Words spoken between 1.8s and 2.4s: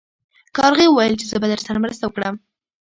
مرسته وکړم.